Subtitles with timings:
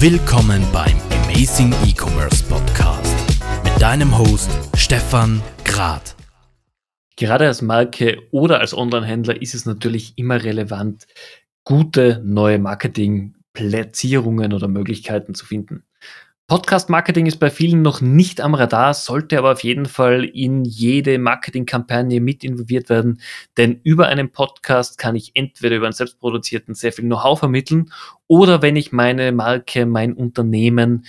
[0.00, 3.14] Willkommen beim Amazing E-Commerce Podcast
[3.62, 6.16] mit deinem Host Stefan Grad.
[7.16, 11.06] Gerade als Marke oder als Online-Händler ist es natürlich immer relevant,
[11.64, 15.84] gute neue Marketing-Platzierungen oder Möglichkeiten zu finden.
[16.46, 21.18] Podcast-Marketing ist bei vielen noch nicht am Radar, sollte aber auf jeden Fall in jede
[21.18, 23.22] Marketingkampagne mit involviert werden,
[23.56, 27.90] denn über einen Podcast kann ich entweder über einen selbstproduzierten sehr viel Know-how vermitteln
[28.26, 31.06] oder wenn ich meine Marke, mein Unternehmen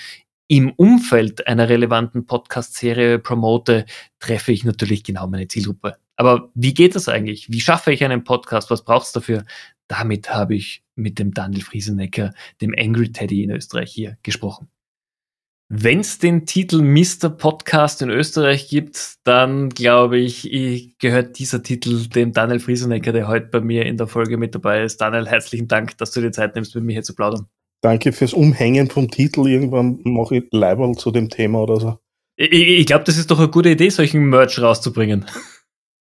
[0.47, 3.85] im Umfeld einer relevanten Podcast-Serie promote,
[4.19, 5.97] treffe ich natürlich genau meine Zielgruppe.
[6.15, 7.51] Aber wie geht das eigentlich?
[7.51, 8.71] Wie schaffe ich einen Podcast?
[8.71, 9.43] Was braucht es dafür?
[9.89, 14.69] Damit habe ich mit dem Daniel Friesenecker, dem Angry Teddy in Österreich hier gesprochen.
[15.67, 17.27] Wenn es den Titel Mr.
[17.29, 23.47] Podcast in Österreich gibt, dann glaube ich, gehört dieser Titel dem Daniel Friesenecker, der heute
[23.47, 25.01] bei mir in der Folge mit dabei ist.
[25.01, 27.47] Daniel, herzlichen Dank, dass du dir Zeit nimmst, mit mir hier zu plaudern.
[27.81, 29.47] Danke fürs Umhängen vom Titel.
[29.47, 31.97] Irgendwann mache ich Leiberl zu dem Thema oder so.
[32.35, 35.25] Ich, ich glaube, das ist doch eine gute Idee, solchen Merch rauszubringen.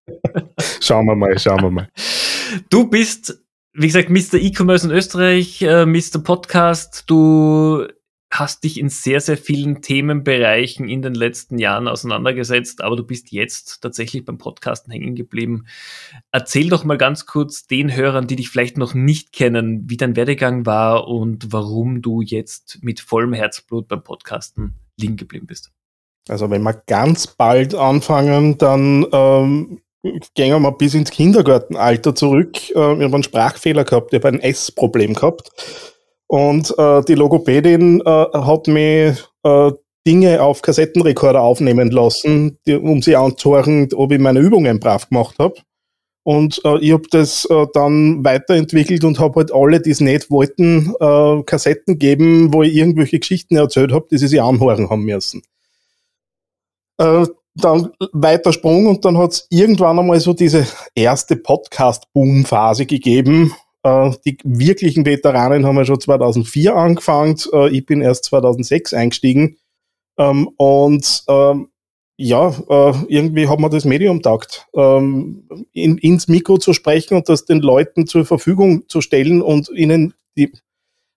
[0.79, 1.89] schauen wir mal, schauen wir mal.
[2.69, 4.35] Du bist, wie gesagt, Mr.
[4.35, 6.19] E-Commerce in Österreich, äh, Mr.
[6.23, 7.05] Podcast.
[7.07, 7.87] Du
[8.39, 13.31] hast dich in sehr, sehr vielen Themenbereichen in den letzten Jahren auseinandergesetzt, aber du bist
[13.31, 15.65] jetzt tatsächlich beim Podcasten hängen geblieben.
[16.31, 20.15] Erzähl doch mal ganz kurz den Hörern, die dich vielleicht noch nicht kennen, wie dein
[20.15, 25.71] Werdegang war und warum du jetzt mit vollem Herzblut beim Podcasten liegen geblieben bist.
[26.27, 29.81] Also wenn wir ganz bald anfangen, dann ähm,
[30.33, 32.55] gehen wir mal bis ins Kindergartenalter zurück.
[32.69, 35.51] Äh, ich habe einen Sprachfehler gehabt, ich habe ein S-Problem gehabt
[36.27, 39.71] und äh, die Logopädin äh, hat mir äh,
[40.07, 45.37] Dinge auf Kassettenrekorder aufnehmen lassen, die, um sie anzuhören, ob ich meine Übungen brav gemacht
[45.39, 45.55] habe.
[46.23, 50.31] Und äh, ich habe das äh, dann weiterentwickelt und habe halt alle, die es nicht
[50.31, 55.03] wollten, äh, Kassetten geben, wo ich irgendwelche Geschichten erzählt habe, die sie sich anhören haben
[55.03, 55.43] müssen.
[56.97, 63.53] Äh, dann weiter Sprung und dann hat es irgendwann einmal so diese erste Podcast-Boom-Phase gegeben,
[64.25, 67.37] die wirklichen Veteranen haben ja schon 2004 angefangen.
[67.53, 69.57] Äh, ich bin erst 2006 eingestiegen.
[70.17, 71.69] Ähm, und ähm,
[72.17, 77.27] ja, äh, irgendwie hat man das Medium taugt, ähm, in, ins Mikro zu sprechen und
[77.27, 80.51] das den Leuten zur Verfügung zu stellen und ihnen die,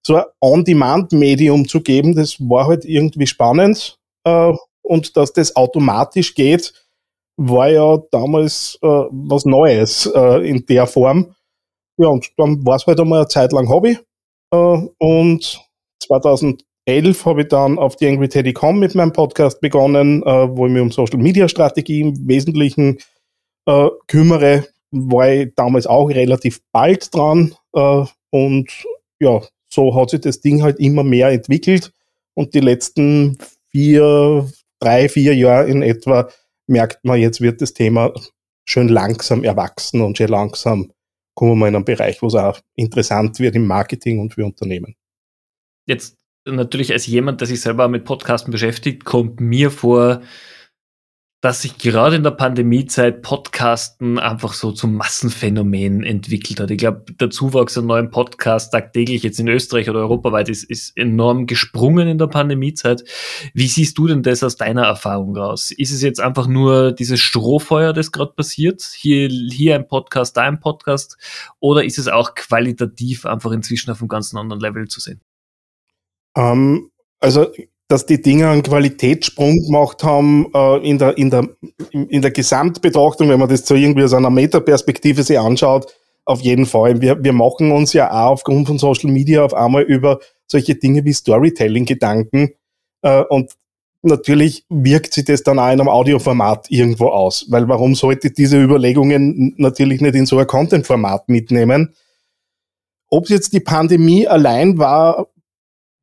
[0.05, 3.97] so ein On-Demand-Medium zu geben, das war halt irgendwie spannend.
[4.25, 4.53] Äh,
[4.83, 6.73] und dass das automatisch geht,
[7.37, 11.35] war ja damals äh, was Neues äh, in der Form.
[11.99, 13.99] Ja, und dann war es halt einmal eine Zeit lang Hobby.
[14.53, 15.61] Äh, und
[16.05, 20.67] 2011 habe ich dann auf die Angry Teddy Com mit meinem Podcast begonnen, äh, wo
[20.67, 22.99] ich mich um Social Media Strategie im Wesentlichen
[23.67, 24.67] äh, kümmere.
[24.93, 27.55] War ich damals auch relativ bald dran.
[28.31, 28.71] Und
[29.21, 31.93] ja, so hat sich das Ding halt immer mehr entwickelt.
[32.35, 33.37] Und die letzten
[33.71, 34.49] vier,
[34.81, 36.31] drei, vier Jahre in etwa
[36.67, 38.15] merkt man, jetzt wird das Thema
[38.65, 40.91] schön langsam erwachsen und schön langsam
[41.39, 44.97] kommen wir in einen Bereich, wo es auch interessant wird im Marketing und für Unternehmen.
[45.87, 50.23] Jetzt natürlich als jemand, der sich selber mit Podcasten beschäftigt, kommt mir vor,
[51.41, 56.73] dass sich gerade in der Pandemiezeit Podcasten einfach so zum Massenphänomen entwickelt hat.
[56.73, 60.97] Ich glaube, der Zuwachs an neuen Podcasts tagtäglich jetzt in Österreich oder europaweit ist, ist
[60.97, 63.05] enorm gesprungen in der Pandemiezeit.
[63.55, 65.71] Wie siehst du denn das aus deiner Erfahrung raus?
[65.71, 68.83] Ist es jetzt einfach nur dieses Strohfeuer, das gerade passiert?
[68.83, 71.19] Hier, hier ein Podcast, da ein Podcast?
[71.61, 75.21] Oder ist es auch qualitativ einfach inzwischen auf einem ganz anderen Level zu sehen?
[76.35, 77.53] Um, ähm, also
[77.89, 81.49] dass die Dinge einen Qualitätssprung gemacht haben äh, in, der, in, der,
[81.91, 85.95] in der Gesamtbetrachtung, wenn man das so irgendwie aus einer Metaperspektive sich anschaut,
[86.27, 87.01] auf jeden Fall.
[87.01, 91.05] Wir, wir machen uns ja auch aufgrund von Social Media auf einmal über solche Dinge
[91.07, 92.51] wie Storytelling Gedanken
[93.01, 93.53] äh, und
[94.03, 98.63] natürlich wirkt sich das dann auch in einem Audioformat irgendwo aus, weil warum sollte diese
[98.63, 101.95] Überlegungen natürlich nicht in so ein Content-Format mitnehmen?
[103.11, 105.29] Ob es jetzt die Pandemie allein war,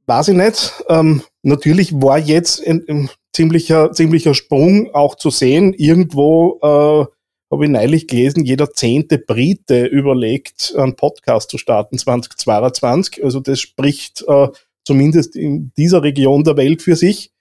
[0.07, 0.83] weiß ich nicht.
[0.89, 5.73] Ähm, natürlich war jetzt ein, ein, ziemlicher, ziemlicher Sprung auch zu sehen.
[5.73, 7.05] Irgendwo äh,
[7.51, 13.23] habe ich neulich gelesen, jeder zehnte Brite überlegt, einen Podcast zu starten 2022.
[13.23, 14.47] Also das spricht äh,
[14.83, 17.31] zumindest in dieser Region der Welt für sich.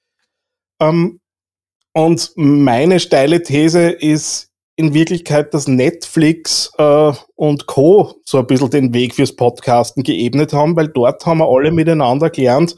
[0.81, 1.21] Ähm,
[1.93, 8.15] und meine steile These ist, in Wirklichkeit, dass Netflix äh, und Co.
[8.25, 12.31] so ein bisschen den Weg fürs Podcasten geebnet haben, weil dort haben wir alle miteinander
[12.31, 12.77] gelernt,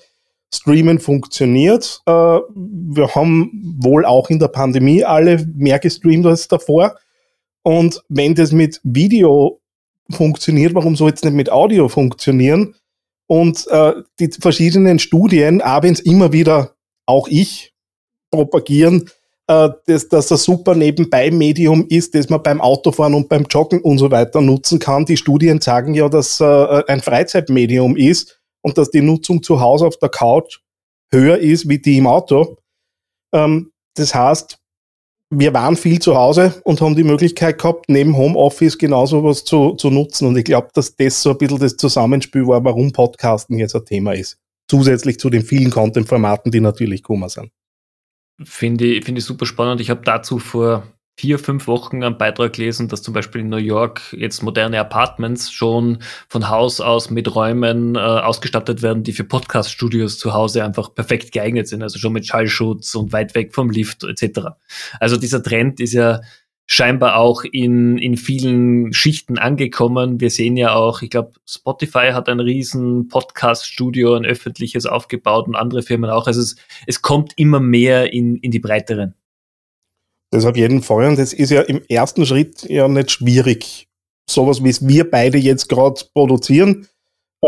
[0.55, 2.03] Streamen funktioniert.
[2.07, 6.97] Äh, wir haben wohl auch in der Pandemie alle mehr gestreamt als davor.
[7.63, 9.61] Und wenn das mit Video
[10.11, 12.75] funktioniert, warum soll es nicht mit Audio funktionieren?
[13.27, 16.75] und äh, die verschiedenen Studien, abends immer wieder
[17.07, 17.75] auch ich
[18.31, 19.11] propagieren,
[19.49, 23.99] äh, dass das ein super Nebenbei-Medium ist, das man beim Autofahren und beim Joggen und
[23.99, 25.05] so weiter nutzen kann.
[25.05, 29.87] Die Studien sagen ja, dass äh, ein Freizeitmedium ist und dass die Nutzung zu Hause
[29.87, 30.59] auf der Couch
[31.13, 32.59] höher ist wie die im Auto.
[33.33, 34.59] Ähm, das heißt,
[35.31, 39.75] wir waren viel zu Hause und haben die Möglichkeit gehabt, neben Homeoffice genauso was zu,
[39.75, 40.27] zu nutzen.
[40.27, 43.85] Und ich glaube, dass das so ein bisschen das Zusammenspiel war, warum Podcasten jetzt ein
[43.85, 44.37] Thema ist.
[44.69, 47.53] Zusätzlich zu den vielen Content-Formaten, die natürlich gekommen sind.
[48.43, 49.81] Finde ich, finde ich super spannend.
[49.81, 53.57] Ich habe dazu vor vier, fünf Wochen einen Beitrag gelesen, dass zum Beispiel in New
[53.57, 55.99] York jetzt moderne Apartments schon
[56.29, 61.33] von Haus aus mit Räumen äh, ausgestattet werden, die für Podcast-Studios zu Hause einfach perfekt
[61.33, 64.49] geeignet sind, also schon mit Schallschutz und weit weg vom Lift etc.
[65.01, 66.21] Also dieser Trend ist ja
[66.67, 70.21] scheinbar auch in, in vielen Schichten angekommen.
[70.21, 75.55] Wir sehen ja auch, ich glaube, Spotify hat ein riesen Podcast-Studio, ein öffentliches aufgebaut und
[75.55, 76.27] andere Firmen auch.
[76.27, 79.15] Also es, es kommt immer mehr in, in die breiteren.
[80.31, 81.09] Das auf jeden Fall.
[81.09, 83.89] Und das ist ja im ersten Schritt ja nicht schwierig.
[84.29, 86.89] Sowas, wie es wir beide jetzt gerade produzieren,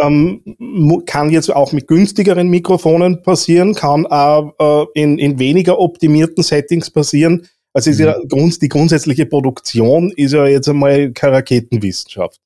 [0.01, 6.45] ähm, kann jetzt auch mit günstigeren Mikrofonen passieren, kann auch äh, in, in weniger optimierten
[6.45, 7.49] Settings passieren.
[7.73, 8.07] Also ist mhm.
[8.07, 12.41] ja Grund, die grundsätzliche Produktion ist ja jetzt einmal keine Raketenwissenschaft.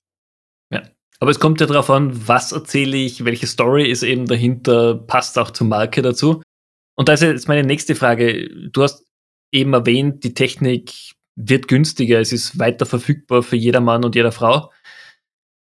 [0.70, 0.82] Ja,
[1.20, 5.38] aber es kommt ja darauf an, was erzähle ich, welche Story ist eben dahinter, passt
[5.38, 6.43] auch zur Marke dazu.
[6.94, 8.49] Und da ist jetzt meine nächste Frage.
[8.70, 9.05] Du hast
[9.52, 10.93] eben erwähnt, die Technik
[11.37, 14.70] wird günstiger, es ist weiter verfügbar für jeder Mann und jeder Frau.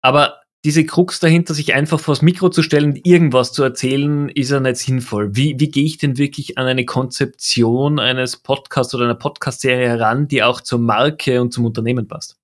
[0.02, 4.60] Aber diese Krux dahinter, sich einfach vors Mikro zu stellen, irgendwas zu erzählen, ist ja
[4.60, 5.36] nicht sinnvoll.
[5.36, 10.28] Wie, wie gehe ich denn wirklich an eine Konzeption eines Podcasts oder einer Podcast-Serie heran,
[10.28, 12.41] die auch zur Marke und zum Unternehmen passt?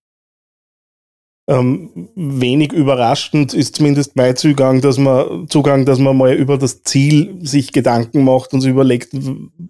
[1.50, 6.84] Ähm, wenig überraschend ist zumindest mein Zugang, dass man Zugang, dass man mal über das
[6.84, 9.14] Ziel sich Gedanken macht und sich überlegt,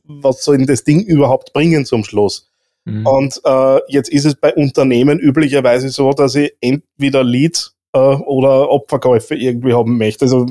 [0.03, 2.49] was soll denn das Ding überhaupt bringen zum Schluss.
[2.85, 3.05] Mhm.
[3.05, 8.71] Und äh, jetzt ist es bei Unternehmen üblicherweise so, dass ich entweder Leads äh, oder
[8.71, 10.25] Opferkäufe irgendwie haben möchte.
[10.25, 10.47] Also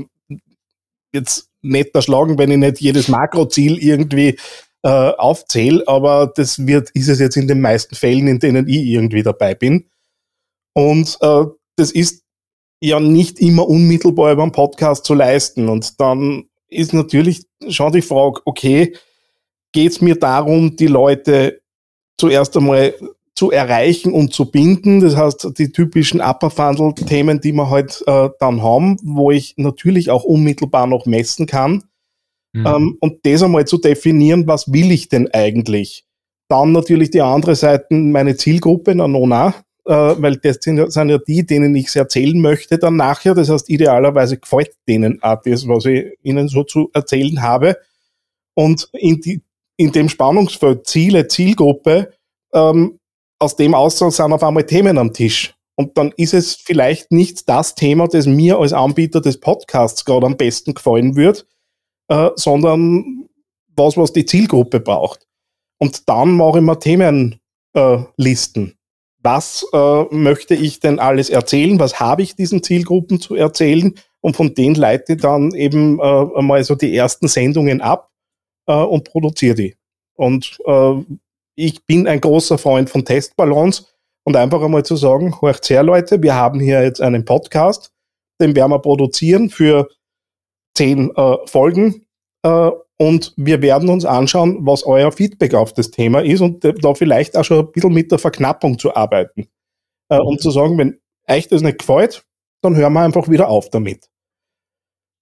[1.12, 4.36] jetzt nicht erschlagen, wenn ich nicht jedes Makroziel irgendwie
[4.82, 8.84] äh, aufzähle, aber das wird, ist es jetzt in den meisten Fällen, in denen ich
[8.84, 9.86] irgendwie dabei bin.
[10.76, 11.44] Und äh,
[11.76, 12.22] das ist
[12.82, 15.70] ja nicht immer unmittelbar über einen Podcast zu leisten.
[15.70, 18.94] Und dann ist natürlich schon die Frage, okay,
[19.72, 21.62] geht es mir darum, die Leute
[22.18, 22.94] zuerst einmal
[23.34, 25.00] zu erreichen und zu binden.
[25.00, 29.54] Das heißt, die typischen Upper Funnel Themen, die wir halt äh, dann haben, wo ich
[29.56, 31.84] natürlich auch unmittelbar noch messen kann.
[32.52, 32.66] Mhm.
[32.66, 36.04] Ähm, und das einmal zu definieren, was will ich denn eigentlich?
[36.48, 39.52] Dann natürlich die andere Seite, meine Zielgruppe, na nona, äh,
[39.92, 43.34] weil das sind, sind ja die, denen ich es erzählen möchte dann nachher.
[43.34, 47.76] Das heißt, idealerweise gefällt denen auch das, was ich ihnen so zu erzählen habe.
[48.54, 49.42] Und in, die,
[49.76, 52.12] in dem Spannungsfeld Ziele, Zielgruppe,
[52.52, 52.98] ähm,
[53.38, 55.54] aus dem Ausdruck sind auf einmal Themen am Tisch.
[55.76, 60.26] Und dann ist es vielleicht nicht das Thema, das mir als Anbieter des Podcasts gerade
[60.26, 61.46] am besten gefallen wird,
[62.08, 63.28] äh, sondern
[63.76, 65.26] was, was die Zielgruppe braucht.
[65.78, 68.70] Und dann mache ich mir Themenlisten.
[68.70, 68.75] Äh,
[69.26, 73.92] was äh, möchte ich denn alles erzählen, was habe ich diesen Zielgruppen zu erzählen?
[74.20, 78.12] Und von denen leite ich dann eben äh, mal so die ersten Sendungen ab
[78.66, 79.76] äh, und produziere die.
[80.14, 80.92] Und äh,
[81.56, 83.92] ich bin ein großer Freund von Testballons.
[84.22, 87.92] Und einfach einmal zu sagen, hört her Leute, wir haben hier jetzt einen Podcast,
[88.40, 89.88] den werden wir produzieren für
[90.76, 92.05] zehn äh, Folgen
[92.98, 97.36] und wir werden uns anschauen, was euer Feedback auf das Thema ist und da vielleicht
[97.36, 99.48] auch schon ein bisschen mit der Verknappung zu arbeiten.
[100.08, 102.24] Äh, um zu sagen, wenn euch das nicht gefällt,
[102.62, 104.08] dann hören wir einfach wieder auf damit.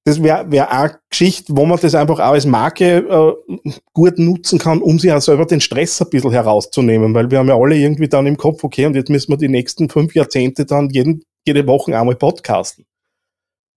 [0.06, 4.58] Das wäre wär eine Geschichte, wo man das einfach auch als Marke äh, gut nutzen
[4.58, 7.76] kann, um sich auch selber den Stress ein bisschen herauszunehmen, weil wir haben ja alle
[7.76, 11.24] irgendwie dann im Kopf, okay, und jetzt müssen wir die nächsten fünf Jahrzehnte dann jeden,
[11.46, 12.84] jede Woche einmal podcasten.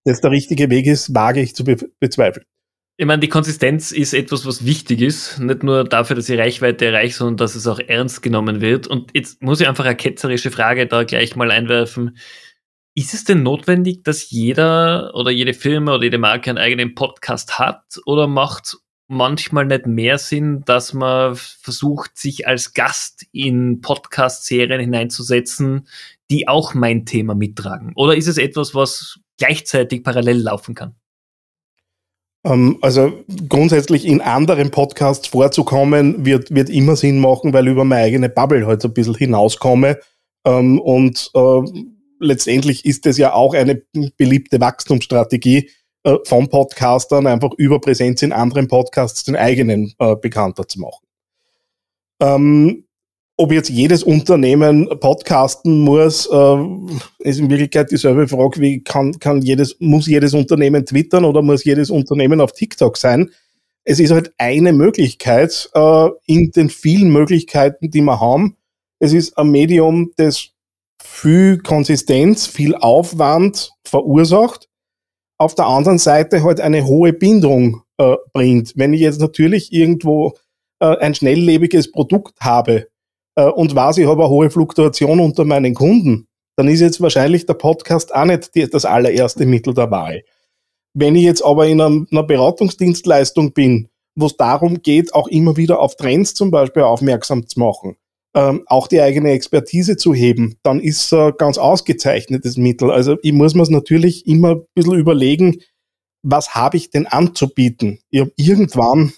[0.03, 2.45] Dass der richtige Weg ist, wage ich zu be bezweifeln.
[2.99, 5.37] Ich meine, die Konsistenz ist etwas, was wichtig ist.
[5.37, 8.87] Nicht nur dafür, dass ich Reichweite erreiche, sondern dass es auch ernst genommen wird.
[8.87, 12.17] Und jetzt muss ich einfach eine ketzerische Frage da gleich mal einwerfen.
[12.95, 17.59] Ist es denn notwendig, dass jeder oder jede Firma oder jede Marke einen eigenen Podcast
[17.59, 17.99] hat?
[18.07, 18.77] Oder macht
[19.07, 25.87] manchmal nicht mehr Sinn, dass man versucht, sich als Gast in Podcast-Serien hineinzusetzen,
[26.31, 27.93] die auch mein Thema mittragen?
[27.95, 30.95] Oder ist es etwas, was gleichzeitig parallel laufen kann?
[32.47, 33.11] Ähm, also
[33.49, 38.65] grundsätzlich in anderen Podcasts vorzukommen, wird, wird immer Sinn machen, weil über meine eigene Bubble
[38.65, 39.99] halt so ein bisschen hinauskomme.
[40.45, 41.61] Ähm, und äh,
[42.19, 43.81] letztendlich ist es ja auch eine
[44.17, 45.69] beliebte Wachstumsstrategie,
[46.03, 51.05] äh, von Podcastern einfach über Präsenz in anderen Podcasts den eigenen äh, bekannter zu machen.
[53.39, 56.57] Ob jetzt jedes Unternehmen podcasten muss, äh,
[57.19, 61.63] ist in Wirklichkeit dieselbe Frage, wie kann, kann jedes, muss jedes Unternehmen twittern oder muss
[61.63, 63.29] jedes Unternehmen auf TikTok sein?
[63.83, 68.57] Es ist halt eine Möglichkeit äh, in den vielen Möglichkeiten, die wir haben.
[68.97, 70.49] Es ist ein Medium, das
[70.99, 74.67] viel Konsistenz, viel Aufwand verursacht,
[75.37, 78.73] auf der anderen Seite halt eine hohe Bindung äh, bringt.
[78.75, 80.33] Wenn ich jetzt natürlich irgendwo
[80.79, 82.87] äh, ein schnelllebiges Produkt habe
[83.43, 87.53] und weiß, ich habe eine hohe Fluktuation unter meinen Kunden, dann ist jetzt wahrscheinlich der
[87.53, 90.23] Podcast auch nicht die, das allererste Mittel der Wahl.
[90.93, 95.55] Wenn ich jetzt aber in einem, einer Beratungsdienstleistung bin, wo es darum geht, auch immer
[95.57, 97.97] wieder auf Trends zum Beispiel aufmerksam zu machen,
[98.33, 102.89] ähm, auch die eigene Expertise zu heben, dann ist äh, ganz ausgezeichnetes Mittel.
[102.89, 105.61] Also ich muss mir es natürlich immer ein bisschen überlegen,
[106.23, 107.99] was habe ich denn anzubieten?
[108.09, 109.13] Ich habe irgendwann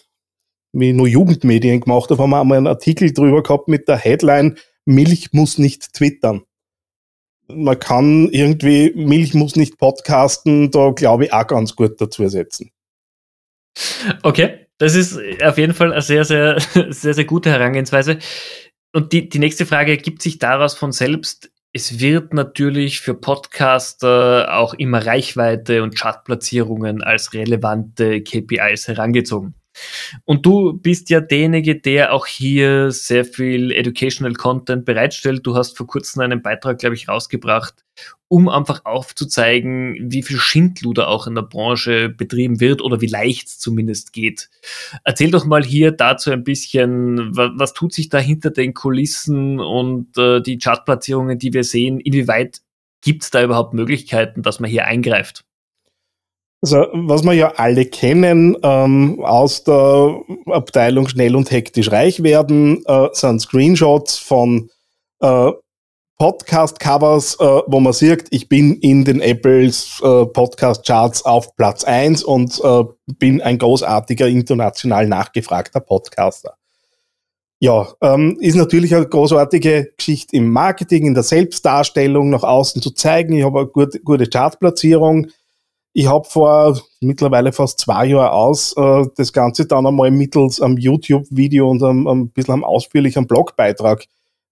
[0.72, 4.58] wie nur Jugendmedien gemacht habe, haben wir einmal einen Artikel drüber gehabt mit der Headline
[4.86, 6.42] Milch muss nicht twittern.
[7.48, 12.72] Man kann irgendwie Milch muss nicht podcasten, da glaube ich auch ganz gut dazu ersetzen.
[14.24, 16.60] Okay, das ist auf jeden Fall eine sehr, sehr,
[16.90, 18.20] sehr, sehr gute Herangehensweise.
[18.94, 21.52] Und die, die nächste Frage ergibt sich daraus von selbst.
[21.72, 29.54] Es wird natürlich für Podcaster auch immer Reichweite und Chartplatzierungen als relevante KPIs herangezogen.
[30.26, 35.46] Und du bist ja derjenige, der auch hier sehr viel Educational Content bereitstellt.
[35.46, 37.86] Du hast vor kurzem einen Beitrag, glaube ich, rausgebracht,
[38.28, 43.48] um einfach aufzuzeigen, wie viel Schindluder auch in der Branche betrieben wird oder wie leicht
[43.48, 44.50] es zumindest geht.
[45.04, 49.60] Erzähl doch mal hier dazu ein bisschen, was, was tut sich da hinter den Kulissen
[49.60, 52.62] und äh, die Chartplatzierungen, die wir sehen, inwieweit
[53.02, 55.46] gibt es da überhaupt Möglichkeiten, dass man hier eingreift?
[56.62, 62.84] Also, was wir ja alle kennen ähm, aus der Abteilung schnell und hektisch reich werden,
[62.86, 64.70] äh, sind Screenshots von
[65.22, 65.52] äh,
[66.18, 72.26] Podcast-Covers, äh, wo man sieht, ich bin in den Apples äh, Podcast-Charts auf Platz eins
[72.26, 72.84] und äh,
[73.18, 76.56] bin ein großartiger, international nachgefragter Podcaster.
[77.62, 82.92] Ja, ähm, ist natürlich eine großartige Geschichte im Marketing, in der Selbstdarstellung nach außen zu
[82.92, 83.34] zeigen.
[83.34, 85.28] Ich habe eine gute, gute Chartplatzierung
[86.00, 90.78] ich habe vor mittlerweile fast zwei Jahren aus äh, das Ganze dann einmal mittels einem
[90.78, 94.06] YouTube-Video und einem, ein bisschen einem ausführlichen Blogbeitrag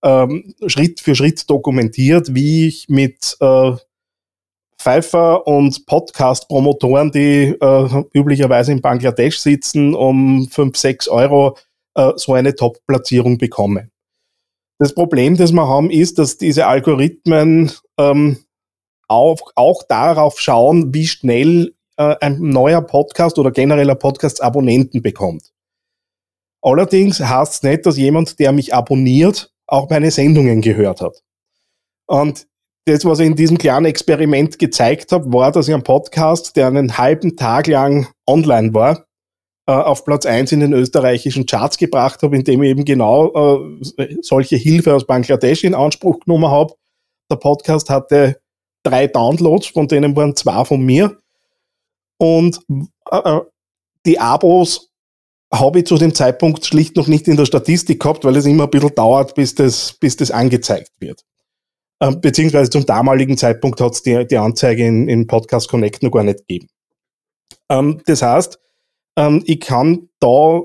[0.04, 3.72] ähm, Schritt für Schritt dokumentiert, wie ich mit äh,
[4.78, 11.58] Pfeiffer und Podcast-Promotoren, die äh, üblicherweise in Bangladesch sitzen, um 5, 6 Euro
[11.96, 13.90] äh, so eine Top-Platzierung bekomme.
[14.80, 18.38] Das Problem, das wir haben, ist, dass diese Algorithmen ähm,
[19.08, 25.52] auch, auch darauf schauen, wie schnell äh, ein neuer Podcast oder genereller Podcast Abonnenten bekommt.
[26.62, 31.24] Allerdings heißt es nicht, dass jemand, der mich abonniert, auch meine Sendungen gehört hat.
[32.08, 32.48] Und
[32.86, 36.68] das, was ich in diesem kleinen Experiment gezeigt habe, war, dass ich einen Podcast, der
[36.68, 39.06] einen halben Tag lang online war,
[39.68, 44.16] äh, auf Platz eins in den österreichischen Charts gebracht habe, indem ich eben genau äh,
[44.22, 46.74] solche Hilfe aus Bangladesch in Anspruch genommen habe.
[47.30, 48.40] Der Podcast hatte
[48.90, 51.18] drei Downloads, von denen waren zwei von mir.
[52.18, 52.60] Und
[53.12, 53.42] äh, äh,
[54.06, 54.92] die Abos
[55.54, 58.66] habe ich zu dem Zeitpunkt schlicht noch nicht in der Statistik gehabt, weil es immer
[58.66, 61.24] ein bisschen dauert, bis das, bis das angezeigt wird.
[62.02, 66.12] Ähm, beziehungsweise zum damaligen Zeitpunkt hat es die, die Anzeige in, in Podcast Connect noch
[66.12, 66.68] gar nicht gegeben.
[67.70, 68.60] Ähm, das heißt,
[69.18, 70.62] ähm, ich kann da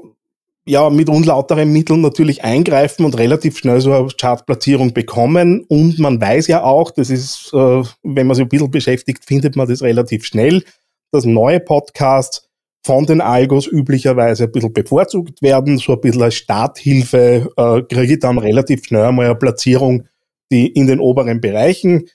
[0.65, 5.65] ja, mit unlauteren Mitteln natürlich eingreifen und relativ schnell so eine Chartplatzierung bekommen.
[5.69, 9.57] Und man weiß ja auch, das ist, äh, wenn man sich ein bisschen beschäftigt, findet
[9.57, 10.63] man das relativ schnell,
[11.11, 12.49] dass neue Podcasts
[12.85, 15.79] von den Algos üblicherweise ein bisschen bevorzugt werden.
[15.79, 20.05] So ein bisschen als Starthilfe äh, kriege ich dann relativ schnell einmal eine Platzierung,
[20.51, 22.09] die in den oberen Bereichen.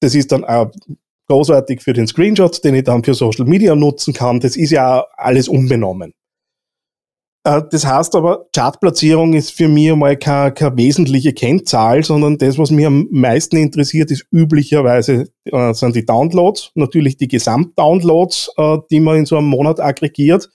[0.00, 0.70] Das ist dann auch
[1.28, 4.40] großartig für den Screenshot, den ich dann für Social Media nutzen kann.
[4.40, 6.12] Das ist ja alles unbenommen.
[7.44, 12.58] Äh, das heißt aber, Chartplatzierung ist für mich einmal keine, keine wesentliche Kennzahl, sondern das,
[12.58, 18.78] was mich am meisten interessiert, ist üblicherweise äh, sind die Downloads, natürlich die Gesamtdownloads, äh,
[18.90, 20.50] die man in so einem Monat aggregiert.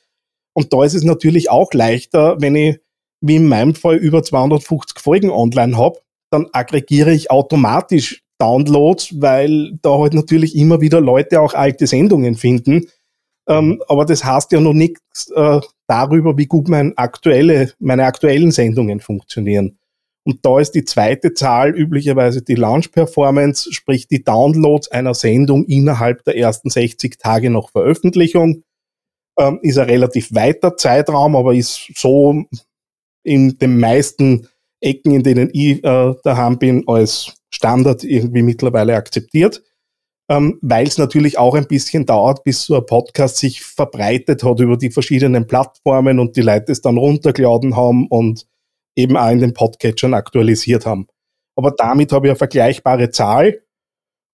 [0.54, 2.80] Und da ist es natürlich auch leichter, wenn ich,
[3.22, 6.00] wie in meinem Fall, über 250 Folgen online habe,
[6.32, 12.36] dann aggregiere ich automatisch Downloads, weil da halt natürlich immer wieder Leute auch alte Sendungen
[12.36, 12.88] finden
[13.48, 18.52] ähm, aber das heißt ja noch nichts äh, darüber, wie gut mein aktuelle, meine aktuellen
[18.52, 19.80] Sendungen funktionieren.
[20.26, 25.64] Und da ist die zweite Zahl üblicherweise die Launch Performance, sprich die Downloads einer Sendung
[25.66, 28.64] innerhalb der ersten 60 Tage nach Veröffentlichung.
[29.40, 32.44] Ähm, ist ein relativ weiter Zeitraum, aber ist so
[33.24, 34.50] in den meisten
[34.82, 39.64] Ecken, in denen ich äh, daheim bin, als Standard irgendwie mittlerweile akzeptiert.
[40.30, 44.60] Ähm, Weil es natürlich auch ein bisschen dauert, bis so ein Podcast sich verbreitet hat
[44.60, 48.46] über die verschiedenen Plattformen und die Leute es dann runtergeladen haben und
[48.96, 51.08] eben auch in den Podcatchern aktualisiert haben.
[51.56, 53.62] Aber damit habe ich eine vergleichbare Zahl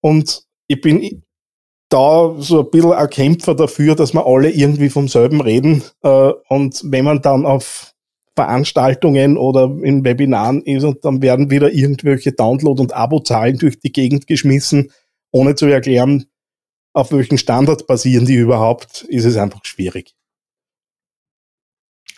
[0.02, 1.24] und ich bin
[1.90, 5.84] da so ein bisschen ein Kämpfer dafür, dass wir alle irgendwie vom selben reden.
[6.02, 7.94] Äh, und wenn man dann auf
[8.36, 13.92] Veranstaltungen oder in Webinaren ist und dann werden wieder irgendwelche Download- und Abozahlen durch die
[13.92, 14.92] Gegend geschmissen,
[15.34, 16.26] ohne zu erklären,
[16.94, 20.16] auf welchen Standard basieren die überhaupt, ist es einfach schwierig.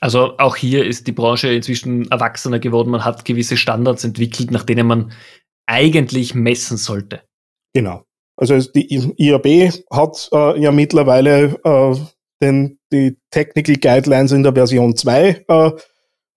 [0.02, 2.92] Also auch hier ist die Branche inzwischen erwachsener geworden.
[2.92, 5.14] Man hat gewisse Standards entwickelt, nach denen man
[5.66, 7.24] eigentlich messen sollte.
[7.74, 8.04] Genau.
[8.38, 11.96] Also die IAB hat äh, ja mittlerweile äh,
[12.42, 15.72] den, die Technical Guidelines in der Version 2 äh,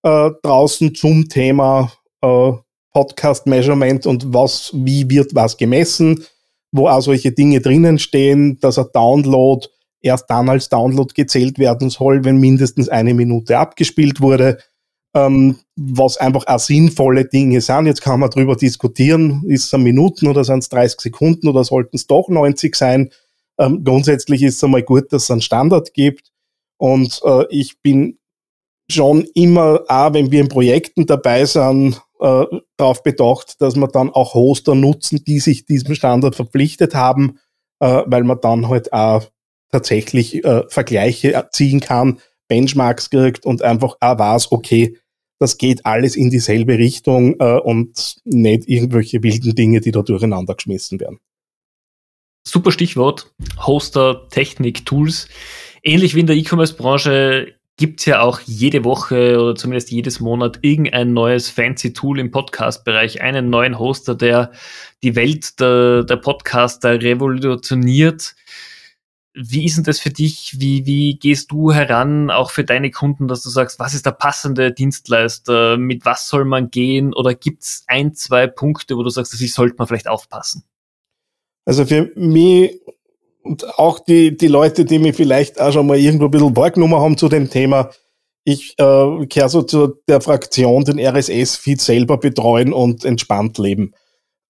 [0.04, 1.92] äh, draußen zum Thema
[2.22, 2.52] äh,
[2.92, 6.24] Podcast Measurement und was, wie wird was gemessen,
[6.72, 9.66] wo auch solche Dinge drinnen stehen, dass ein Download
[10.00, 14.58] erst dann als Download gezählt werden soll, wenn mindestens eine Minute abgespielt wurde,
[15.14, 17.86] ähm, was einfach auch sinnvolle Dinge sind.
[17.86, 21.96] Jetzt kann man darüber diskutieren, ist es Minuten oder sind es 30 Sekunden oder sollten
[21.96, 23.10] es doch 90 sein.
[23.58, 26.30] Ähm, grundsätzlich ist es einmal gut, dass es einen Standard gibt.
[26.76, 28.18] Und äh, ich bin
[28.90, 32.44] schon immer, auch wenn wir in Projekten dabei sind, äh,
[32.76, 37.38] darauf bedacht, dass wir dann auch Hoster nutzen, die sich diesem Standard verpflichtet haben,
[37.80, 39.24] äh, weil man dann halt auch
[39.70, 44.98] tatsächlich äh, Vergleiche ziehen kann, Benchmarks kriegt und einfach auch weiß, okay,
[45.38, 50.54] das geht alles in dieselbe Richtung äh, und nicht irgendwelche wilden Dinge, die da durcheinander
[50.54, 51.18] geschmissen werden.
[52.46, 53.32] Super Stichwort,
[53.66, 55.28] Hoster, Technik, Tools.
[55.82, 60.58] Ähnlich wie in der E-Commerce-Branche gibt es ja auch jede Woche oder zumindest jedes Monat
[60.62, 64.50] irgendein neues fancy Tool im Podcast-Bereich, einen neuen Hoster, der
[65.02, 68.34] die Welt der, der Podcaster revolutioniert.
[69.32, 70.56] Wie ist denn das für dich?
[70.58, 74.12] Wie, wie gehst du heran, auch für deine Kunden, dass du sagst, was ist der
[74.12, 75.76] passende Dienstleister?
[75.76, 77.14] Mit was soll man gehen?
[77.14, 80.64] Oder gibt es ein, zwei Punkte, wo du sagst, dass ich sollte man vielleicht aufpassen?
[81.64, 82.80] Also für mich
[83.48, 87.00] und auch die, die Leute, die mich vielleicht auch schon mal irgendwo ein bisschen wahrgenommen
[87.00, 87.90] haben zu dem Thema,
[88.44, 93.92] ich äh, kehre so zu der Fraktion, den RSS-Feed selber betreuen und entspannt leben.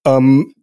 [0.05, 0.53] Ähm,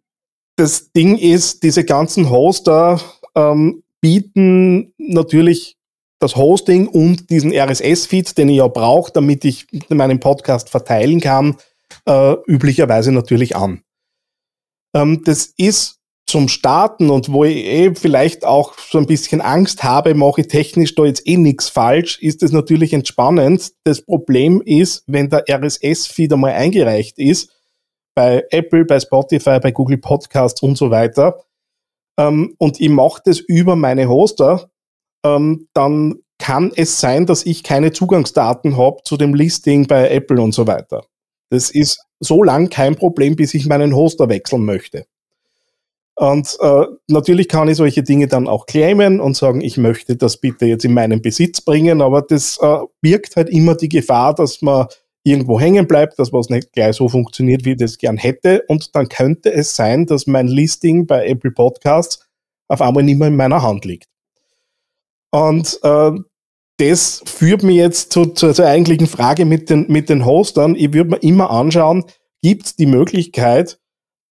[0.55, 2.99] das Ding ist, diese ganzen Hoster
[3.35, 5.77] ähm, bieten natürlich
[6.19, 11.57] das Hosting und diesen RSS-Feed, den ich ja brauche, damit ich meinen Podcast verteilen kann,
[12.05, 13.81] äh, üblicherweise natürlich an.
[14.95, 15.96] Ähm, das ist
[16.27, 20.47] zum Starten und wo ich eh vielleicht auch so ein bisschen Angst habe, mache ich
[20.47, 23.71] technisch da jetzt eh nichts falsch, ist es natürlich entspannend.
[23.85, 27.49] Das Problem ist, wenn der RSS-Feed einmal eingereicht ist,
[28.13, 31.43] bei Apple, bei Spotify, bei Google Podcasts und so weiter,
[32.19, 34.69] ähm, und ich mache das über meine Hoster,
[35.25, 40.41] ähm, dann kann es sein, dass ich keine Zugangsdaten habe zu dem Listing bei Apple
[40.41, 41.05] und so weiter.
[41.49, 45.05] Das ist so lang kein Problem, bis ich meinen Hoster wechseln möchte.
[46.19, 50.37] Und äh, natürlich kann ich solche Dinge dann auch claimen und sagen, ich möchte das
[50.37, 54.63] bitte jetzt in meinen Besitz bringen, aber das äh, birgt halt immer die Gefahr, dass
[54.63, 54.87] man
[55.23, 58.63] irgendwo hängen bleibt, dass was nicht gleich so funktioniert, wie ich das gern hätte.
[58.67, 62.27] Und dann könnte es sein, dass mein Listing bei Apple Podcasts
[62.67, 64.09] auf einmal nicht mehr in meiner Hand liegt.
[65.29, 66.11] Und äh,
[66.77, 70.73] das führt mich jetzt zu, zu, zur eigentlichen Frage mit den, mit den Hostern.
[70.73, 72.05] Ich würde mir immer anschauen,
[72.41, 73.79] gibt es die Möglichkeit,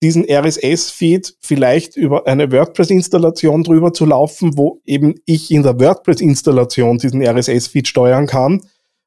[0.03, 6.99] diesen RSS-Feed vielleicht über eine WordPress-Installation drüber zu laufen, wo eben ich in der WordPress-Installation
[6.99, 8.63] diesen RSS-Feed steuern kann.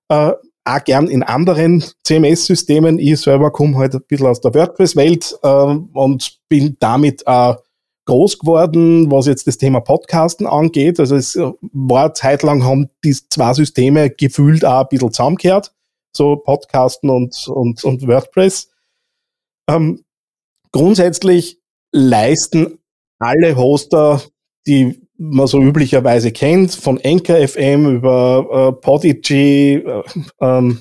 [0.09, 0.31] Äh,
[0.65, 2.99] auch gern in anderen CMS-Systemen.
[2.99, 7.53] Ich selber komme halt ein bisschen aus der WordPress-Welt äh, und bin damit äh,
[8.05, 10.99] groß geworden, was jetzt das Thema Podcasten angeht.
[10.99, 11.39] Also es
[11.71, 15.73] war zeitlang haben die zwei Systeme gefühlt auch ein bisschen zusammengehört,
[16.15, 18.71] so Podcasten und, und, und WordPress.
[19.69, 20.03] Ähm,
[20.71, 21.59] Grundsätzlich
[21.91, 22.79] leisten
[23.19, 24.21] alle Hoster,
[24.67, 30.03] die man so üblicherweise kennt, von Anchor FM über äh, Podigy, äh,
[30.39, 30.79] ähm,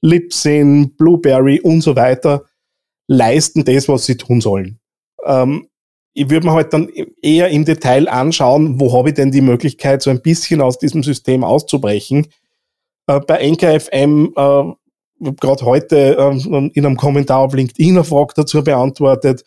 [0.00, 2.44] Libsyn, Blueberry und so weiter,
[3.08, 4.80] leisten das, was sie tun sollen.
[5.24, 5.68] Ähm,
[6.14, 6.88] ich würde mir halt dann
[7.22, 11.02] eher im Detail anschauen, wo habe ich denn die Möglichkeit, so ein bisschen aus diesem
[11.02, 12.26] System auszubrechen.
[13.06, 14.72] Äh, bei Anchor FM äh,
[15.40, 19.44] gerade heute ähm, in einem Kommentar auf LinkedIn eine Frage dazu beantwortet.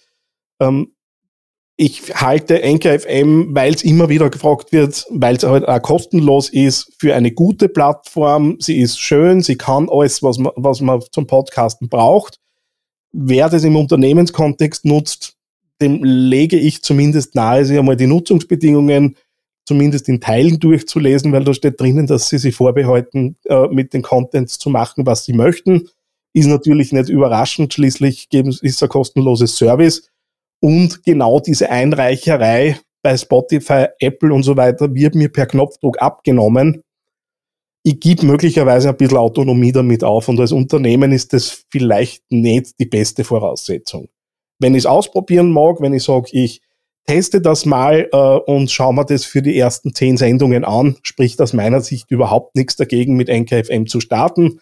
[0.59, 0.95] Ähm,
[1.77, 6.93] ich halte NKFM, weil es immer wieder gefragt wird, weil es halt auch kostenlos ist,
[6.97, 8.55] für eine gute Plattform.
[8.59, 12.39] Sie ist schön, sie kann alles, was man, was man zum Podcasten braucht.
[13.11, 15.35] Wer das im Unternehmenskontext nutzt,
[15.81, 19.17] dem lege ich zumindest nahe, sich einmal die Nutzungsbedingungen
[19.65, 24.01] zumindest in Teilen durchzulesen, weil da steht drinnen, dass sie sich vorbehalten, äh, mit den
[24.01, 25.89] Contents zu machen, was sie möchten.
[26.33, 30.09] Ist natürlich nicht überraschend, schließlich ist es ein kostenloses Service.
[30.61, 36.81] Und genau diese Einreicherei bei Spotify, Apple und so weiter wird mir per Knopfdruck abgenommen.
[37.83, 42.79] Ich gebe möglicherweise ein bisschen Autonomie damit auf und als Unternehmen ist das vielleicht nicht
[42.79, 44.09] die beste Voraussetzung.
[44.59, 46.61] Wenn ich es ausprobieren mag, wenn ich sage, ich
[47.05, 51.41] teste das mal äh, und schaue mir das für die ersten zehn Sendungen an, spricht
[51.41, 54.59] aus meiner Sicht überhaupt nichts dagegen, mit NKFM zu starten.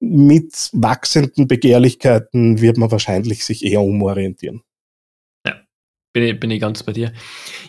[0.00, 4.62] Mit wachsenden Begehrlichkeiten wird man wahrscheinlich sich eher umorientieren
[6.14, 7.12] bin ich, bin ich ganz bei dir.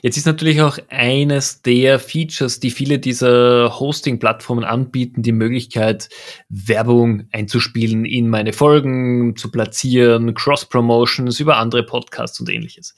[0.04, 6.10] Jetzt ist natürlich auch eines der Features, die viele dieser Hosting-Plattformen anbieten, die Möglichkeit,
[6.48, 12.95] Werbung einzuspielen in meine Folgen, zu platzieren, Cross-Promotions über andere Podcasts und ähnliches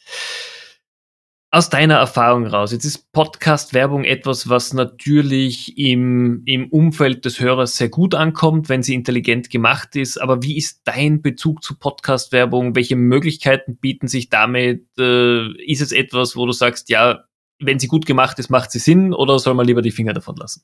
[1.50, 7.78] aus deiner Erfahrung raus, jetzt ist Podcast-Werbung etwas, was natürlich im, im Umfeld des Hörers
[7.78, 10.18] sehr gut ankommt, wenn sie intelligent gemacht ist.
[10.18, 12.76] Aber wie ist dein Bezug zu Podcast-Werbung?
[12.76, 14.88] Welche Möglichkeiten bieten sich damit?
[15.00, 17.24] Äh, ist es etwas, wo du sagst, ja,
[17.60, 20.36] wenn sie gut gemacht ist, macht sie Sinn oder soll man lieber die Finger davon
[20.36, 20.64] lassen?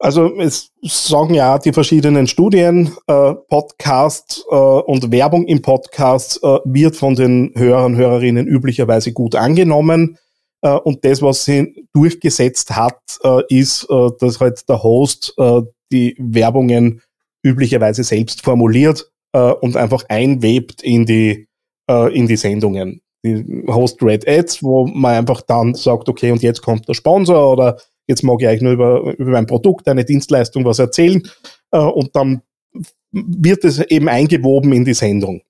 [0.00, 6.58] Also es sagen ja die verschiedenen Studien, äh, Podcast äh, und Werbung im Podcast äh,
[6.64, 10.16] wird von den Hörern Hörerinnen üblicherweise gut angenommen.
[10.62, 15.34] Äh, und das, was sie durchgesetzt hat, äh, ist, äh, dass halt der Host
[15.90, 17.00] die Werbungen
[17.42, 21.48] üblicherweise selbst formuliert und einfach einwebt in die,
[21.88, 23.00] in die Sendungen.
[23.24, 27.52] Die Host Red Ads, wo man einfach dann sagt, okay, und jetzt kommt der Sponsor
[27.52, 31.22] oder jetzt mag ich euch nur über, über mein Produkt, eine Dienstleistung was erzählen
[31.70, 32.42] äh, und dann
[33.12, 35.42] wird es eben eingewoben in die Sendung.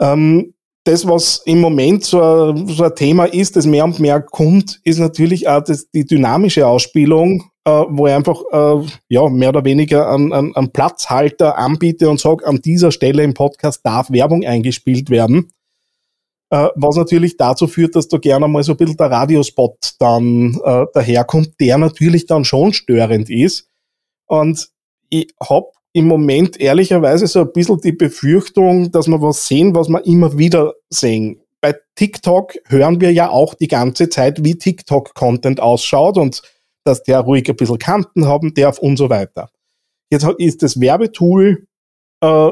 [0.00, 4.20] Ähm, das, was im Moment so ein, so ein, Thema ist, das mehr und mehr
[4.22, 9.50] kommt, ist natürlich auch das, die dynamische Ausspielung, äh, wo ich einfach äh, ja, mehr
[9.50, 14.44] oder weniger einen, einen Platzhalter anbiete und sage, an dieser Stelle im Podcast darf Werbung
[14.44, 15.50] eingespielt werden.
[16.50, 20.58] Äh, was natürlich dazu führt, dass da gerne mal so ein bisschen der Radiospot dann
[20.64, 23.68] äh, daherkommt, der natürlich dann schon störend ist.
[24.26, 24.68] Und
[25.10, 29.88] ich habe im Moment ehrlicherweise so ein bisschen die Befürchtung, dass wir was sehen, was
[29.88, 31.42] wir immer wieder sehen.
[31.60, 36.42] Bei TikTok hören wir ja auch die ganze Zeit, wie TikTok-Content ausschaut und
[36.84, 39.50] dass der ruhig ein bisschen Kanten haben darf und so weiter.
[40.10, 41.66] Jetzt ist das Werbetool
[42.22, 42.50] äh,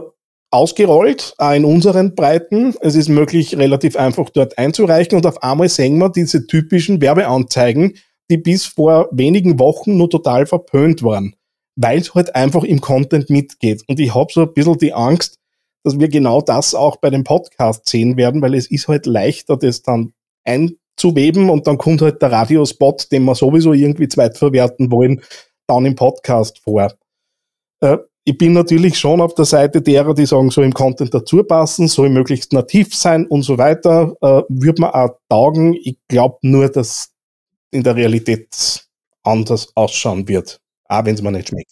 [0.56, 2.74] ausgerollt, in unseren Breiten.
[2.80, 7.94] Es ist möglich, relativ einfach dort einzureichen und auf einmal sehen wir diese typischen Werbeanzeigen,
[8.30, 11.36] die bis vor wenigen Wochen nur total verpönt waren,
[11.76, 13.82] weil es halt einfach im Content mitgeht.
[13.86, 15.38] Und ich habe so ein bisschen die Angst,
[15.84, 19.58] dass wir genau das auch bei dem Podcast sehen werden, weil es ist halt leichter,
[19.58, 20.14] das dann
[20.44, 25.20] einzuweben und dann kommt halt der Radiospot, den wir sowieso irgendwie zweitverwerten wollen,
[25.66, 26.92] dann im Podcast vor.
[27.80, 31.44] Äh, ich bin natürlich schon auf der Seite derer, die sagen, so im Content dazu
[31.44, 35.74] passen, soll möglichst nativ sein und so weiter, äh, würde man auch taugen.
[35.74, 37.12] Ich glaube nur, dass
[37.70, 38.84] in der Realität
[39.22, 41.70] anders ausschauen wird, auch wenn es mir nicht schmeckt.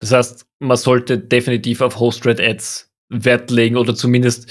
[0.00, 4.50] Das heißt, man sollte definitiv auf Host-Red-Ads Wert legen oder zumindest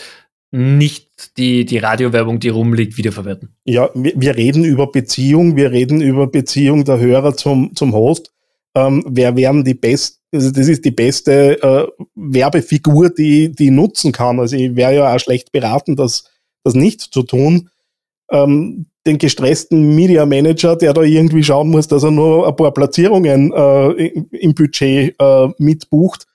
[0.51, 3.55] nicht die, die Radiowerbung, die rumliegt, wiederverwerten.
[3.65, 8.31] Ja, wir, wir reden über Beziehung, wir reden über Beziehung der Hörer zum, zum Host
[8.75, 14.11] ähm, wer wären die besten, also das ist die beste äh, Werbefigur, die die nutzen
[14.11, 14.39] kann.
[14.39, 16.31] Also ich wäre ja auch schlecht beraten, das,
[16.63, 17.69] das nicht zu tun.
[18.31, 22.73] Ähm, den gestressten Media Manager, der da irgendwie schauen muss, dass er nur ein paar
[22.73, 24.07] Platzierungen äh,
[24.37, 26.25] im Budget äh, mitbucht,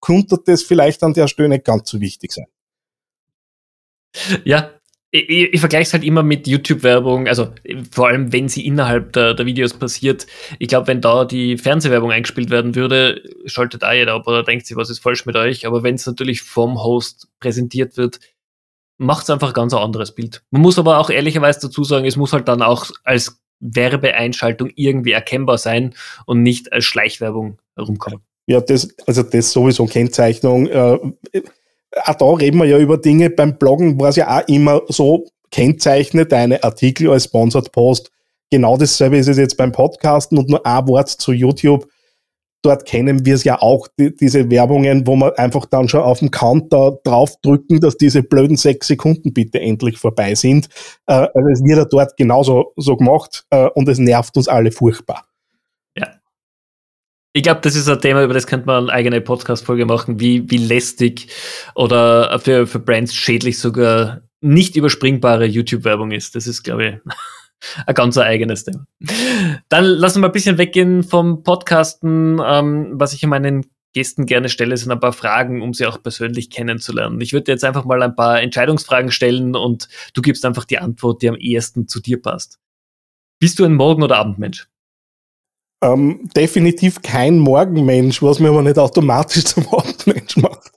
[0.00, 2.46] könnte das vielleicht an der Stelle nicht ganz so wichtig sein.
[4.44, 4.70] Ja,
[5.12, 7.48] ich, ich vergleiche es halt immer mit YouTube-Werbung, also
[7.90, 10.26] vor allem, wenn sie innerhalb der, der Videos passiert.
[10.58, 14.66] Ich glaube, wenn da die Fernsehwerbung eingespielt werden würde, schaltet da jeder ab oder denkt
[14.66, 15.66] sich, was ist falsch mit euch.
[15.66, 18.20] Aber wenn es natürlich vom Host präsentiert wird,
[18.98, 20.42] macht es einfach ein ganz anderes Bild.
[20.50, 25.12] Man muss aber auch ehrlicherweise dazu sagen, es muss halt dann auch als Werbeeinschaltung irgendwie
[25.12, 25.94] erkennbar sein
[26.26, 28.20] und nicht als Schleichwerbung herumkommen.
[28.46, 30.66] Ja, das, also das sowieso Kennzeichnung.
[30.66, 30.98] Äh,
[32.04, 33.30] auch da reden wir ja über Dinge.
[33.30, 38.10] Beim Bloggen war es ja auch immer so, kennzeichne deine Artikel als Sponsored Post.
[38.50, 41.86] Genau dasselbe ist es jetzt beim Podcasten und nur ein Wort zu YouTube.
[42.62, 46.18] dort kennen wir es ja auch, die, diese Werbungen, wo man einfach dann schon auf
[46.18, 50.68] dem Counter draufdrücken, dass diese blöden sechs Sekunden bitte endlich vorbei sind.
[51.06, 54.72] Äh, also es wird ja dort genauso so gemacht äh, und es nervt uns alle
[54.72, 55.24] furchtbar.
[57.32, 60.50] Ich glaube, das ist ein Thema, über das könnte man eine eigene Podcast-Folge machen, wie,
[60.50, 61.28] wie lästig
[61.76, 66.34] oder für, für Brands schädlich sogar nicht überspringbare YouTube-Werbung ist.
[66.34, 66.94] Das ist, glaube ich,
[67.86, 68.84] ein ganz eigenes Thema.
[69.68, 72.40] Dann lassen wir mal ein bisschen weggehen vom Podcasten.
[72.44, 76.50] Ähm, was ich meinen Gästen gerne stelle, sind ein paar Fragen, um sie auch persönlich
[76.50, 77.20] kennenzulernen.
[77.20, 81.22] Ich würde jetzt einfach mal ein paar Entscheidungsfragen stellen und du gibst einfach die Antwort,
[81.22, 82.58] die am ehesten zu dir passt.
[83.38, 84.68] Bist du ein Morgen- oder Abendmensch?
[85.82, 90.72] Ähm, definitiv kein Morgenmensch, was mir aber nicht automatisch zum Abendmensch macht.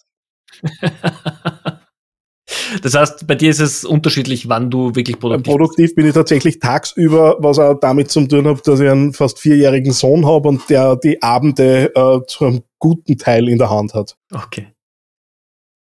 [2.82, 5.58] Das heißt, bei dir ist es unterschiedlich, wann du wirklich produktiv bist.
[5.58, 9.40] Produktiv bin ich tatsächlich tagsüber, was auch damit zu tun hat, dass ich einen fast
[9.40, 13.94] vierjährigen Sohn habe und der die Abende äh, zu einem guten Teil in der Hand
[13.94, 14.18] hat.
[14.34, 14.68] Okay.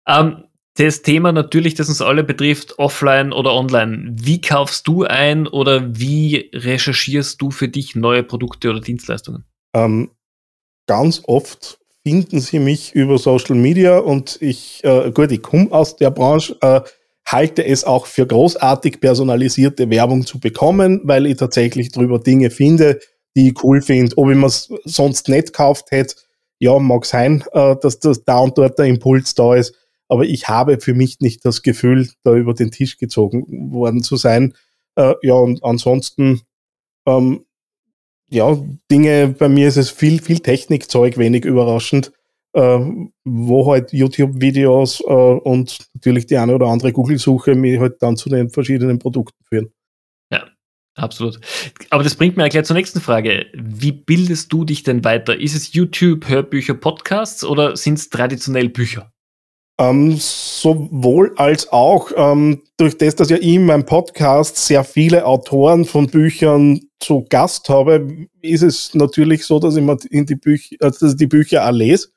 [0.07, 0.43] Ähm,
[0.75, 4.11] das Thema natürlich, das uns alle betrifft, offline oder online.
[4.15, 9.45] Wie kaufst du ein oder wie recherchierst du für dich neue Produkte oder Dienstleistungen?
[9.75, 10.09] Ähm,
[10.87, 15.95] ganz oft finden Sie mich über Social Media und ich, äh, gut, ich komme aus
[15.95, 16.81] der Branche, äh,
[17.25, 22.99] halte es auch für großartig, personalisierte Werbung zu bekommen, weil ich tatsächlich darüber Dinge finde,
[23.35, 24.17] die ich cool finde.
[24.17, 26.15] Ob ich mir sonst nicht gekauft hätte,
[26.59, 29.73] ja, mag sein, äh, dass das da und dort der Impuls da ist,
[30.13, 34.15] aber ich habe für mich nicht das Gefühl, da über den Tisch gezogen worden zu
[34.15, 34.53] sein.
[34.95, 36.41] Äh, ja, und ansonsten
[37.07, 37.45] ähm,
[38.29, 38.55] ja,
[38.91, 42.11] Dinge, bei mir ist es viel, viel Technikzeug, wenig überraschend,
[42.53, 42.79] äh,
[43.23, 48.29] wo halt YouTube-Videos äh, und natürlich die eine oder andere Google-Suche mich halt dann zu
[48.29, 49.73] den verschiedenen Produkten führen.
[50.31, 50.45] Ja,
[50.95, 51.39] absolut.
[51.89, 53.47] Aber das bringt mir gleich zur nächsten Frage.
[53.53, 55.39] Wie bildest du dich denn weiter?
[55.39, 59.12] Ist es YouTube, Hörbücher, Podcasts oder sind es traditionell Bücher?
[59.79, 65.85] Ähm, sowohl als auch ähm, durch das, dass ich in meinem Podcast sehr viele Autoren
[65.85, 70.75] von Büchern zu Gast habe, ist es natürlich so, dass ich, mir in die, Bücher,
[70.79, 72.09] also dass ich die Bücher auch lese.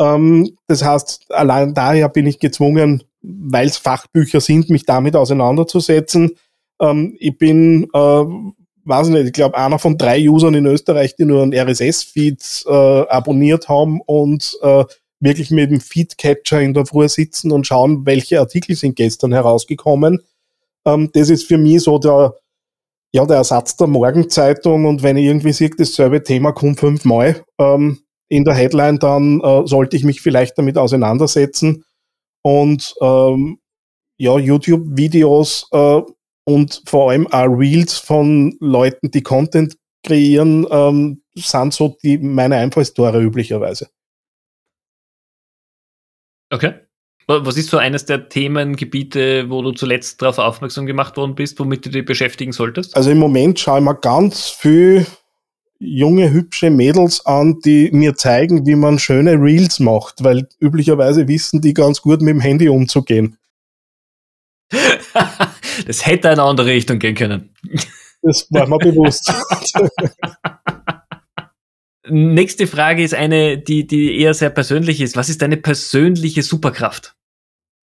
[0.00, 6.36] Ähm, das heißt, allein daher bin ich gezwungen, weil es Fachbücher sind, mich damit auseinanderzusetzen.
[6.80, 8.24] Ähm, ich bin, äh,
[8.84, 12.70] weiß nicht, ich glaube, einer von drei Usern in Österreich, die nur einen RSS-Feed äh,
[12.70, 14.84] abonniert haben und äh,
[15.20, 20.22] wirklich mit dem Feedcatcher in der Früh sitzen und schauen, welche Artikel sind gestern herausgekommen.
[20.84, 22.34] Ähm, das ist für mich so der,
[23.12, 28.00] ja, der Ersatz der Morgenzeitung und wenn ich irgendwie sehe, dasselbe Thema kommt fünfmal ähm,
[28.28, 31.84] in der Headline, dann äh, sollte ich mich vielleicht damit auseinandersetzen
[32.42, 33.58] und ähm,
[34.18, 36.00] ja, YouTube-Videos äh,
[36.44, 42.56] und vor allem auch Reels von Leuten, die Content kreieren, ähm, sind so die meine
[42.56, 43.88] Einfallstore üblicherweise.
[46.50, 46.74] Okay.
[47.28, 51.84] Was ist so eines der Themengebiete, wo du zuletzt darauf aufmerksam gemacht worden bist, womit
[51.84, 52.96] du dich beschäftigen solltest?
[52.96, 55.06] Also im Moment schaue ich mir ganz viel
[55.80, 61.60] junge, hübsche Mädels an, die mir zeigen, wie man schöne Reels macht, weil üblicherweise wissen
[61.60, 63.38] die ganz gut mit dem Handy umzugehen.
[65.86, 67.50] das hätte eine andere Richtung gehen können.
[68.22, 69.32] Das war mir bewusst.
[72.08, 75.16] Nächste Frage ist eine, die, die eher sehr persönlich ist.
[75.16, 77.16] Was ist deine persönliche Superkraft?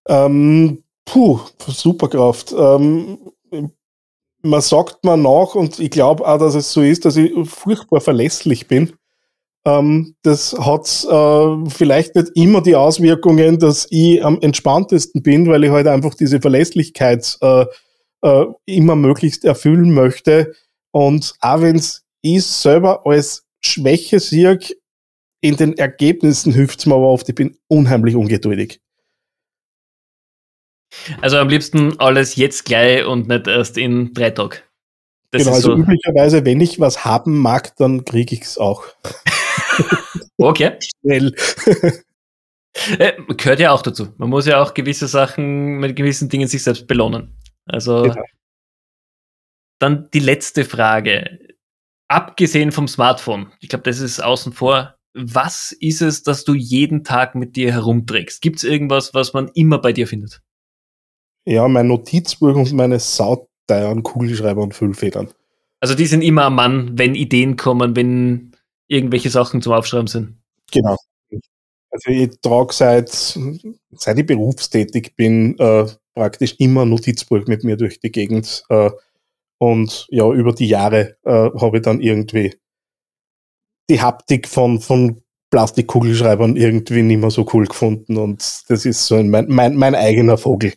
[0.09, 2.53] Ähm, puh, Superkraft.
[2.53, 3.19] Ähm,
[4.43, 8.01] man sagt mir nach, und ich glaube auch, dass es so ist, dass ich furchtbar
[8.01, 8.93] verlässlich bin.
[9.67, 15.65] Ähm, das hat äh, vielleicht nicht immer die Auswirkungen, dass ich am entspanntesten bin, weil
[15.65, 17.67] ich halt einfach diese Verlässlichkeit äh,
[18.23, 20.55] äh, immer möglichst erfüllen möchte.
[20.93, 24.59] Und auch wenn es ich selber als Schwäche sehe,
[25.41, 28.81] in den Ergebnissen hilft es mir aber oft, ich bin unheimlich ungeduldig.
[31.21, 34.59] Also am liebsten alles jetzt gleich und nicht erst in drei Tagen.
[35.31, 35.79] Das genau, also so.
[35.79, 38.85] üblicherweise, wenn ich was haben mag, dann kriege ich es auch.
[40.39, 40.77] okay.
[41.01, 41.35] Schnell.
[42.99, 44.09] äh, gehört ja auch dazu.
[44.19, 47.37] Man muss ja auch gewisse Sachen mit gewissen Dingen sich selbst belohnen.
[47.67, 48.23] Also genau.
[49.79, 51.39] dann die letzte Frage
[52.11, 57.05] abgesehen vom Smartphone, ich glaube, das ist außen vor, was ist es, dass du jeden
[57.05, 58.43] Tag mit dir herumträgst?
[58.43, 60.43] Gibt es irgendwas, was man immer bei dir findet?
[61.45, 65.33] Ja, mein Notizbuch und meine sauteuren Kugelschreiber und Füllfedern.
[65.81, 68.53] Also die sind immer am Mann, wenn Ideen kommen, wenn
[68.87, 70.37] irgendwelche Sachen zum Aufschreiben sind.
[70.73, 70.97] Genau.
[71.93, 73.39] Also ich trage seit,
[73.93, 78.65] seit ich berufstätig bin, äh, praktisch immer ein Notizbuch mit mir durch die Gegend.
[78.69, 78.91] Äh,
[79.61, 82.55] und ja, über die Jahre äh, habe ich dann irgendwie
[83.91, 85.21] die Haptik von, von
[85.51, 90.39] Plastikkugelschreibern irgendwie nicht mehr so cool gefunden und das ist so mein, mein, mein eigener
[90.39, 90.73] Vogel.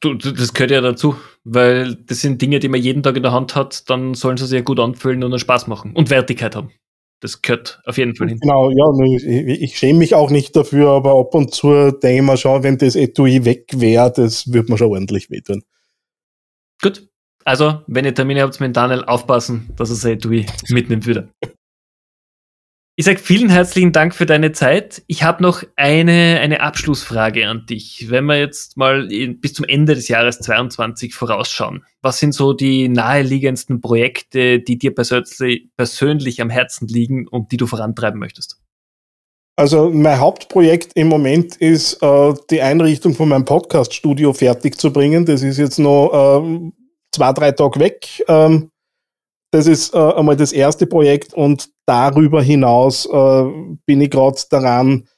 [0.00, 3.32] Du, das gehört ja dazu, weil das sind Dinge, die man jeden Tag in der
[3.32, 6.56] Hand hat, dann sollen sie sich ja gut anfühlen und einen Spaß machen und Wertigkeit
[6.56, 6.70] haben.
[7.20, 8.38] Das gehört auf jeden Fall hin.
[8.38, 12.22] Genau, ja, ich, ich schäme mich auch nicht dafür, aber ab und zu denke ich
[12.22, 15.62] mir schon, wenn das Etui weg wäre, das würde mir schon ordentlich wehtun.
[16.82, 17.09] Gut.
[17.44, 21.28] Also, wenn ihr Termine habt mit Daniel, aufpassen, dass er sein Etui mitnimmt wieder.
[23.00, 25.02] Ich sage vielen herzlichen Dank für deine Zeit.
[25.06, 28.10] Ich habe noch eine, eine Abschlussfrage an dich.
[28.10, 32.90] Wenn wir jetzt mal bis zum Ende des Jahres 22 vorausschauen, was sind so die
[32.90, 38.60] naheliegendsten Projekte, die dir persönlich, persönlich am Herzen liegen und die du vorantreiben möchtest?
[39.56, 45.24] Also mein Hauptprojekt im Moment ist äh, die Einrichtung von meinem Podcast-Studio fertig zu bringen.
[45.24, 46.70] Das ist jetzt noch äh,
[47.12, 48.24] zwei, drei Tage weg.
[48.28, 48.70] Ähm,
[49.52, 53.44] das ist äh, einmal das erste Projekt und darüber hinaus äh,
[53.84, 55.08] bin ich gerade daran,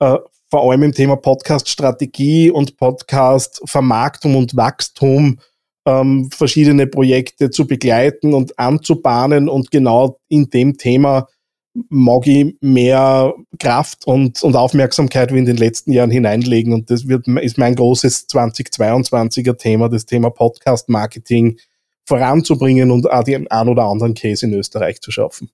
[0.00, 0.16] äh,
[0.50, 5.38] vor allem im Thema Podcast-Strategie und Podcast-Vermarktung und Wachstum
[5.86, 11.28] ähm, verschiedene Projekte zu begleiten und anzubahnen und genau in dem Thema
[11.74, 17.26] ich mehr Kraft und, und Aufmerksamkeit wie in den letzten Jahren hineinlegen und das wird,
[17.26, 21.58] ist mein großes 2022er Thema, das Thema Podcast-Marketing,
[22.06, 25.50] voranzubringen und auch den ein oder anderen Case in Österreich zu schaffen.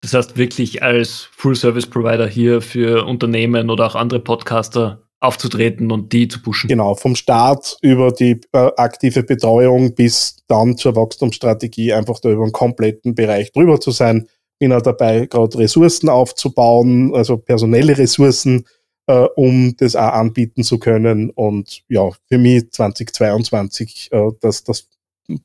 [0.00, 6.28] Das heißt, wirklich als Full-Service-Provider hier für Unternehmen oder auch andere Podcaster aufzutreten und die
[6.28, 6.68] zu pushen.
[6.68, 12.42] Genau, vom Start über die äh, aktive Betreuung bis dann zur Wachstumsstrategie einfach da über
[12.42, 14.28] einen kompletten Bereich drüber zu sein.
[14.58, 18.64] Bin auch dabei, gerade Ressourcen aufzubauen, also personelle Ressourcen,
[19.06, 21.30] äh, um das auch anbieten zu können.
[21.30, 24.88] Und ja, für mich 2022 äh, das, das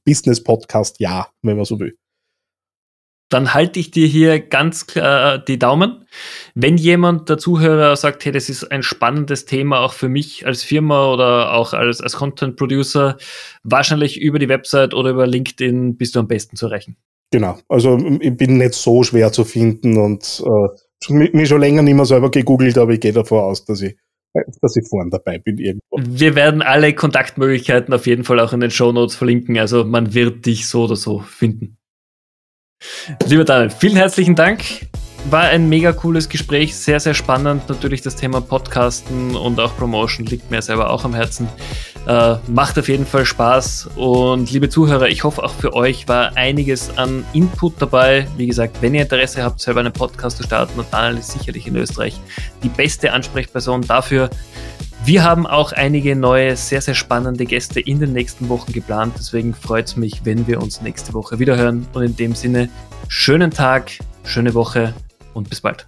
[0.05, 1.97] Business-Podcast ja, wenn man so will.
[3.29, 6.05] Dann halte ich dir hier ganz klar die Daumen.
[6.53, 10.63] Wenn jemand der Zuhörer sagt, hey, das ist ein spannendes Thema auch für mich als
[10.63, 13.17] Firma oder auch als, als Content Producer,
[13.63, 16.97] wahrscheinlich über die Website oder über LinkedIn bist du am besten zu erreichen.
[17.31, 21.95] Genau, also ich bin nicht so schwer zu finden und äh, mich schon länger nicht
[21.95, 23.95] mehr selber gegoogelt, aber ich gehe davon aus, dass ich
[24.61, 25.97] dass ich vorne dabei bin irgendwo.
[25.99, 29.57] Wir werden alle Kontaktmöglichkeiten auf jeden Fall auch in den Show Notes verlinken.
[29.57, 31.77] Also man wird dich so oder so finden.
[33.27, 34.63] Lieber Daniel, vielen herzlichen Dank.
[35.29, 37.69] War ein mega cooles Gespräch, sehr, sehr spannend.
[37.69, 41.47] Natürlich das Thema Podcasten und auch Promotion liegt mir selber auch am Herzen.
[42.07, 43.91] Äh, macht auf jeden Fall Spaß.
[43.95, 48.27] Und liebe Zuhörer, ich hoffe auch für euch war einiges an Input dabei.
[48.35, 51.67] Wie gesagt, wenn ihr Interesse habt, selber einen Podcast zu starten, und Daniel ist sicherlich
[51.67, 52.19] in Österreich
[52.63, 54.29] die beste Ansprechperson dafür.
[55.05, 59.13] Wir haben auch einige neue, sehr, sehr spannende Gäste in den nächsten Wochen geplant.
[59.17, 61.87] Deswegen freut es mich, wenn wir uns nächste Woche wiederhören.
[61.93, 62.69] Und in dem Sinne,
[63.07, 63.91] schönen Tag,
[64.23, 64.93] schöne Woche
[65.33, 65.87] und bis bald.